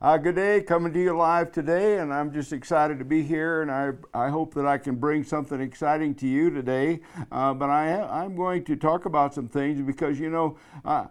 [0.00, 3.62] Uh, good day, coming to you live today, and I'm just excited to be here,
[3.62, 7.00] and I, I hope that I can bring something exciting to you today.
[7.32, 11.06] Uh, but I, I'm going to talk about some things because, you know, uh,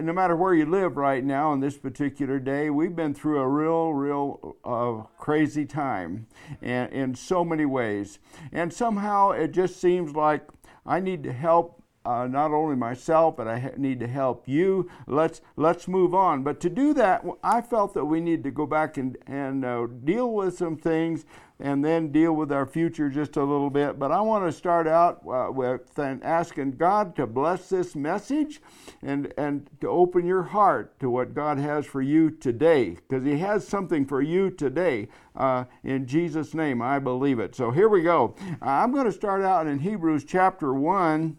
[0.00, 3.48] no matter where you live right now on this particular day, we've been through a
[3.48, 6.28] real, real uh, crazy time
[6.62, 8.20] in, in so many ways.
[8.52, 10.46] And somehow it just seems like
[10.86, 14.90] I need to help uh, not only myself, but I need to help you.
[15.06, 16.42] Let's let's move on.
[16.42, 19.86] But to do that, I felt that we need to go back and and uh,
[20.04, 21.26] deal with some things,
[21.58, 23.98] and then deal with our future just a little bit.
[23.98, 28.62] But I want to start out uh, with asking God to bless this message,
[29.02, 33.38] and and to open your heart to what God has for you today, because He
[33.38, 35.08] has something for you today.
[35.36, 37.54] Uh, in Jesus' name, I believe it.
[37.54, 38.34] So here we go.
[38.62, 41.36] I'm going to start out in Hebrews chapter one.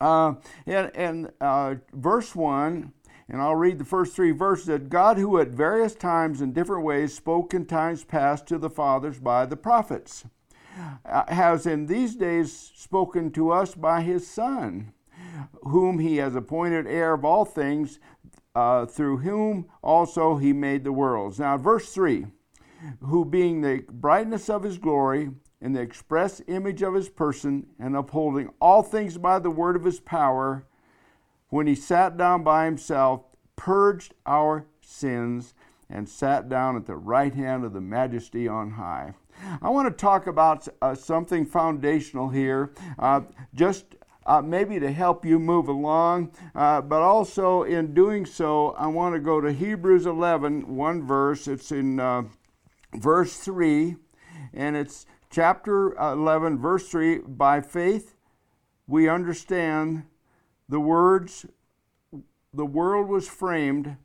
[0.00, 0.34] Uh,
[0.66, 2.92] and and uh, verse 1,
[3.28, 6.84] and I'll read the first three verses that God, who at various times in different
[6.84, 10.24] ways spoke in times past to the fathers by the prophets,
[11.06, 14.92] uh, has in these days spoken to us by his Son,
[15.62, 17.98] whom he has appointed heir of all things,
[18.54, 21.38] uh, through whom also he made the worlds.
[21.38, 22.26] Now, verse 3
[23.00, 25.30] who being the brightness of his glory
[25.64, 29.84] in the express image of his person, and upholding all things by the word of
[29.84, 30.66] his power,
[31.48, 33.22] when he sat down by himself,
[33.56, 35.54] purged our sins,
[35.88, 39.14] and sat down at the right hand of the majesty on high.
[39.62, 43.22] I want to talk about uh, something foundational here, uh,
[43.54, 48.86] just uh, maybe to help you move along, uh, but also in doing so, I
[48.88, 51.48] want to go to Hebrews 11, one verse.
[51.48, 52.24] It's in uh,
[52.92, 53.96] verse 3,
[54.52, 58.14] and it's chapter 11, verse 3 By faith
[58.86, 60.04] we understand
[60.68, 61.44] the words,
[62.52, 63.96] the world was framed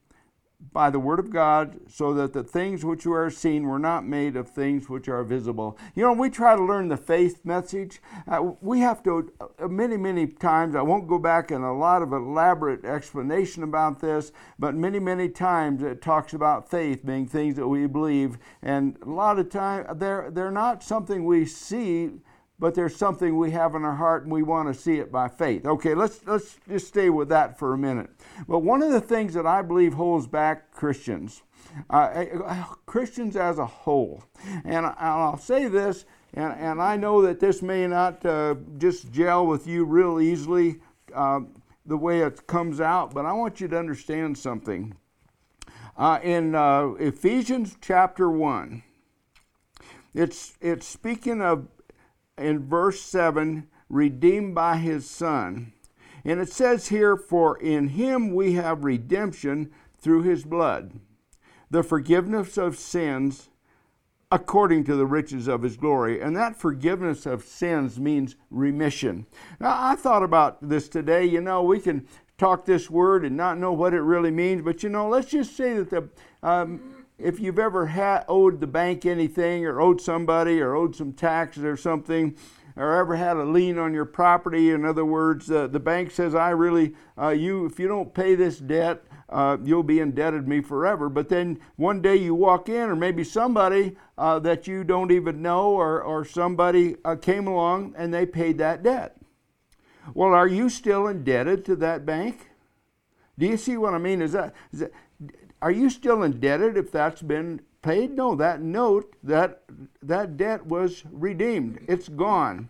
[0.73, 4.05] by the word of God, so that the things which you are seen were not
[4.05, 5.77] made of things which are visible.
[5.95, 8.01] You know, we try to learn the faith message.
[8.27, 12.01] Uh, we have to, uh, many, many times, I won't go back in a lot
[12.01, 17.55] of elaborate explanation about this, but many, many times it talks about faith being things
[17.55, 18.37] that we believe.
[18.61, 22.11] And a lot of time, they're, they're not something we see
[22.59, 25.27] but there's something we have in our heart and we want to see it by
[25.27, 25.65] faith.
[25.65, 28.09] Okay, let's let's just stay with that for a minute.
[28.47, 31.41] But one of the things that I believe holds back Christians,
[31.89, 34.23] uh, uh Christians as a whole,
[34.65, 39.47] and I'll say this, and, and I know that this may not uh, just gel
[39.47, 40.79] with you real easily
[41.13, 41.41] uh,
[41.85, 44.95] the way it comes out, but I want you to understand something.
[45.97, 48.83] Uh, in uh, Ephesians chapter 1,
[50.13, 51.67] it's, it's speaking of
[52.39, 55.73] in verse 7 redeemed by his Son.
[56.23, 60.99] And it says here, For in him we have redemption through his blood,
[61.69, 63.49] the forgiveness of sins
[64.31, 66.21] according to the riches of his glory.
[66.21, 69.25] And that forgiveness of sins means remission.
[69.59, 71.25] Now, I thought about this today.
[71.25, 72.07] You know, we can
[72.37, 75.55] talk this word and not know what it really means, but you know, let's just
[75.55, 76.09] say that the.
[76.43, 81.13] Um, if you've ever had, owed the bank anything or owed somebody or owed some
[81.13, 82.35] taxes or something,
[82.75, 86.33] or ever had a lien on your property, in other words, uh, the bank says,
[86.33, 90.61] I really, uh, you, if you don't pay this debt, uh, you'll be indebted me
[90.61, 91.09] forever.
[91.09, 95.41] But then one day you walk in, or maybe somebody uh, that you don't even
[95.41, 99.17] know, or, or somebody uh, came along and they paid that debt.
[100.13, 102.49] Well, are you still indebted to that bank?
[103.37, 104.21] Do you see what I mean?
[104.21, 104.91] Is that, is that
[105.61, 108.15] are you still indebted if that's been paid?
[108.15, 109.63] No, that note, that,
[110.01, 111.83] that debt was redeemed.
[111.87, 112.69] It's gone.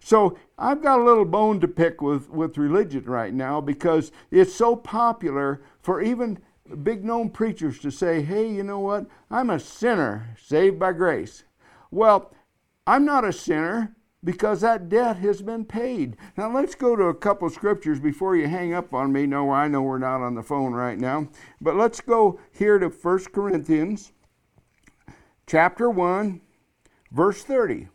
[0.00, 4.54] So I've got a little bone to pick with, with religion right now because it's
[4.54, 6.38] so popular for even
[6.82, 9.06] big known preachers to say, hey, you know what?
[9.30, 11.44] I'm a sinner saved by grace.
[11.90, 12.32] Well,
[12.86, 16.16] I'm not a sinner because that debt has been paid.
[16.36, 19.26] Now let's go to a couple scriptures before you hang up on me.
[19.26, 21.28] No, I know we're not on the phone right now,
[21.60, 24.12] but let's go here to 1 Corinthians
[25.46, 26.40] chapter 1
[27.10, 27.88] verse 30.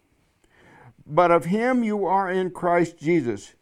[1.05, 3.55] But of him you are in Christ Jesus,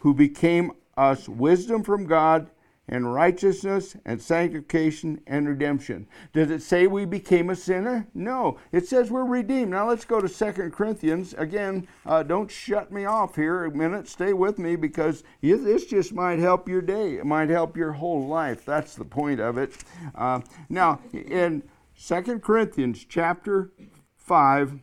[0.00, 2.50] who became us wisdom from God
[2.88, 6.06] and righteousness and sanctification and redemption.
[6.32, 8.06] Does it say we became a sinner?
[8.14, 8.58] No.
[8.72, 9.70] It says we're redeemed.
[9.70, 11.34] Now let's go to Second Corinthians.
[11.36, 14.08] Again, uh, don't shut me off here a minute.
[14.08, 17.16] Stay with me because this just might help your day.
[17.16, 18.64] It might help your whole life.
[18.64, 19.76] That's the point of it.
[20.14, 21.62] Uh, now, in
[21.94, 23.72] Second Corinthians chapter
[24.16, 24.78] 5,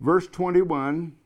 [0.00, 1.16] verse 21,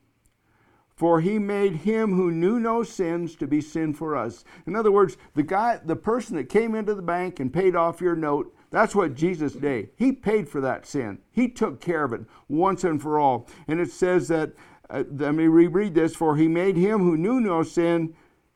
[0.99, 4.43] for he made him who knew no sins to be sin for us.
[4.67, 8.01] In other words, the guy, the person that came into the bank and paid off
[8.01, 9.91] your note, That's what Jesus did.
[9.95, 11.19] He paid for that sin.
[11.31, 13.47] He took care of it once and for all.
[13.69, 14.51] And it says that,
[14.89, 18.13] uh, let me reread this, for he made him who knew no sin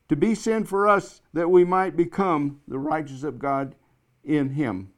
[0.10, 3.74] to be sin for us that we might become the righteousness of God
[4.25, 4.92] in him.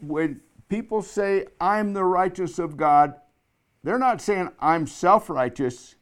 [0.00, 0.40] When
[0.70, 3.16] people say, I'm the righteous of God,
[3.84, 5.94] they're not saying I'm self righteous.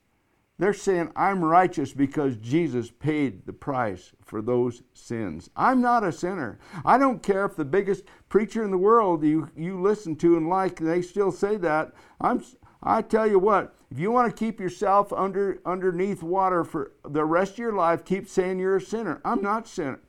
[0.58, 5.50] They're saying I'm righteous because Jesus paid the price for those sins.
[5.54, 6.58] I'm not a sinner.
[6.84, 10.48] I don't care if the biggest preacher in the world you, you listen to and
[10.48, 11.92] like, they still say that.
[12.20, 12.42] I'm,
[12.82, 17.24] I tell you what, if you want to keep yourself under underneath water for the
[17.24, 19.20] rest of your life, keep saying you're a sinner.
[19.24, 20.00] I'm not sinner.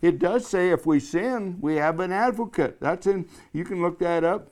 [0.00, 2.80] It does say if we sin, we have an advocate.
[2.80, 3.28] That's in.
[3.52, 4.50] You can look that up.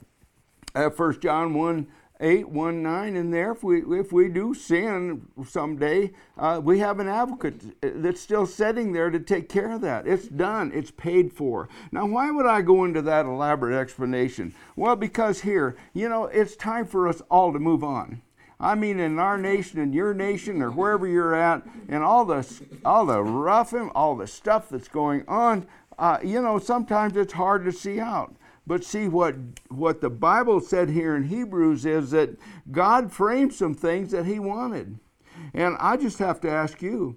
[0.74, 1.88] Uh, First John one
[2.20, 3.52] 8, 1, 9 in there.
[3.52, 8.92] If we, if we do sin someday, uh, we have an advocate that's still sitting
[8.92, 10.06] there to take care of that.
[10.06, 11.68] It's done, it's paid for.
[11.90, 14.54] Now, why would I go into that elaborate explanation?
[14.76, 18.20] Well, because here, you know, it's time for us all to move on.
[18.60, 22.46] I mean, in our nation, in your nation, or wherever you're at, and all the
[22.84, 25.66] all the roughing, all the stuff that's going on,
[25.98, 28.34] uh, you know, sometimes it's hard to see out.
[28.66, 29.36] But see what
[29.68, 32.38] what the Bible said here in Hebrews is that
[32.70, 34.98] God framed some things that He wanted,
[35.54, 37.16] and I just have to ask you,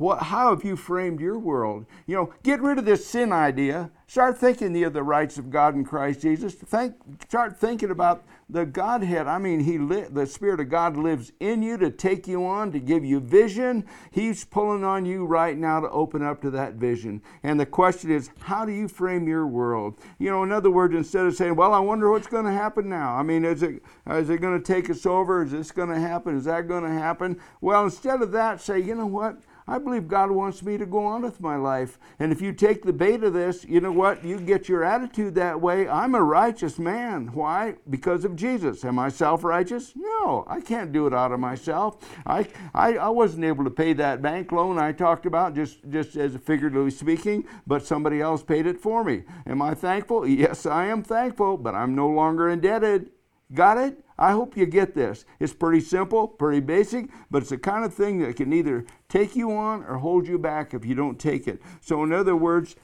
[0.00, 1.84] what, how have you framed your world?
[2.06, 3.90] You know, get rid of this sin idea.
[4.06, 6.54] Start thinking of the rights of God in Christ Jesus.
[6.54, 6.94] Think,
[7.28, 9.26] start thinking about the Godhead.
[9.26, 12.72] I mean, He li- the Spirit of God lives in you to take you on,
[12.72, 13.84] to give you vision.
[14.10, 17.20] He's pulling on you right now to open up to that vision.
[17.42, 19.98] And the question is, how do you frame your world?
[20.18, 22.88] You know, in other words, instead of saying, "Well, I wonder what's going to happen
[22.88, 25.44] now," I mean, is it is it going to take us over?
[25.44, 26.36] Is this going to happen?
[26.36, 27.38] Is that going to happen?
[27.60, 29.36] Well, instead of that, say, you know what?
[29.70, 31.96] I believe God wants me to go on with my life.
[32.18, 34.24] And if you take the bait of this, you know what?
[34.24, 35.88] You get your attitude that way.
[35.88, 37.28] I'm a righteous man.
[37.32, 37.76] Why?
[37.88, 38.84] Because of Jesus.
[38.84, 39.92] Am I self righteous?
[39.94, 41.98] No, I can't do it out of myself.
[42.26, 46.16] I, I, I wasn't able to pay that bank loan I talked about, just, just
[46.16, 49.22] as figuratively speaking, but somebody else paid it for me.
[49.46, 50.26] Am I thankful?
[50.40, 53.10] Yes, I am thankful, but I'm no longer indebted.
[53.52, 54.04] Got it?
[54.20, 55.24] I hope you get this.
[55.40, 59.34] It's pretty simple, pretty basic, but it's the kind of thing that can either take
[59.34, 61.62] you on or hold you back if you don't take it.
[61.80, 62.76] So, in other words,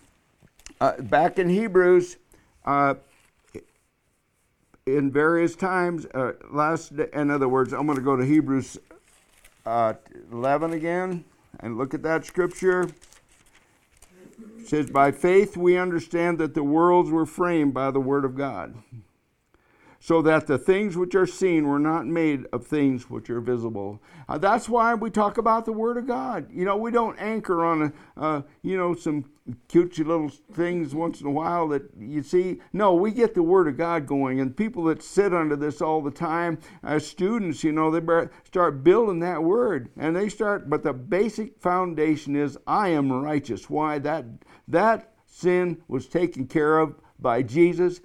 [0.80, 2.16] uh, back in Hebrews,
[2.64, 2.94] uh,
[4.86, 8.78] in various times, uh, last, in other words, I'm going to go to Hebrews
[9.66, 9.92] uh,
[10.32, 11.22] 11 again
[11.60, 12.88] and look at that scripture.
[14.58, 18.36] It says, By faith we understand that the worlds were framed by the word of
[18.36, 18.74] God
[20.06, 24.00] so that the things which are seen were not made of things which are visible.
[24.28, 26.46] Uh, that's why we talk about the Word of God.
[26.48, 27.82] You know, we don't anchor on,
[28.16, 29.24] a, uh, you know, some
[29.68, 32.60] cutesy little things once in a while that you see.
[32.72, 36.00] No, we get the Word of God going, and people that sit under this all
[36.00, 40.70] the time, as students, you know, they start building that Word, and they start.
[40.70, 43.68] But the basic foundation is, I am righteous.
[43.68, 44.24] Why that
[44.68, 48.00] that sin was taken care of by Jesus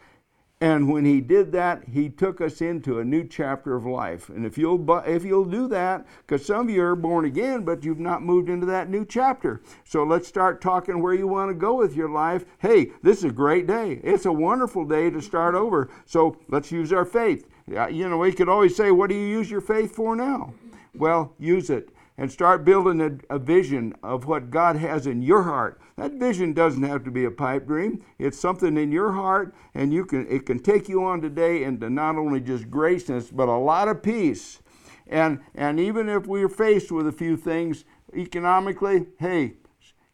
[0.62, 4.30] and when he did that, he took us into a new chapter of life.
[4.30, 7.84] And if you'll if you'll do that, because some of you are born again, but
[7.84, 9.64] you've not moved into that new chapter.
[9.84, 12.46] So let's start talking where you want to go with your life.
[12.60, 14.02] Hey, this is a great day.
[14.04, 15.90] It's a wonderful day to start over.
[16.06, 17.48] So let's use our faith.
[17.68, 20.54] You know, we could always say, what do you use your faith for now?
[20.94, 25.42] Well, use it and start building a, a, vision of what God has in your
[25.42, 25.82] heart.
[26.02, 28.04] That vision doesn't have to be a pipe dream.
[28.18, 31.92] It's something in your heart, and you can it can take you on today into
[31.92, 34.64] not only just graceness, but a lot of peace.
[35.06, 39.54] And and even if we're faced with a few things economically, hey,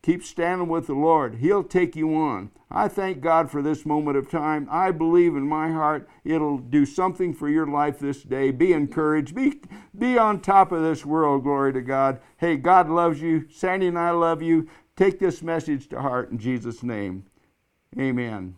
[0.03, 1.35] keep standing with the Lord.
[1.35, 2.51] He'll take you on.
[2.69, 4.67] I thank God for this moment of time.
[4.69, 8.51] I believe in my heart it'll do something for your life this day.
[8.51, 9.33] Be encouraged.
[9.33, 9.61] Be,
[9.97, 11.43] be on top of this world.
[11.43, 12.19] Glory to God.
[12.35, 13.47] Hey, God loves you.
[13.49, 14.67] Sandy and I love you.
[14.97, 17.23] Take this message to heart in Jesus' name.
[17.97, 18.55] Amen.